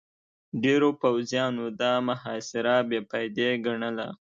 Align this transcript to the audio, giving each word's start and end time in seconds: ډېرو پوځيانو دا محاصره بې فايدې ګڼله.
ډېرو 0.63 0.89
پوځيانو 1.01 1.65
دا 1.81 1.93
محاصره 2.07 2.75
بې 2.89 2.99
فايدې 3.09 3.49
ګڼله. 3.65 4.07